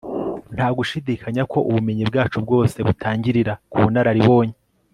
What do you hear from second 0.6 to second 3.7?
gushidikanya ko ubumenyi bwacu bwose butangirira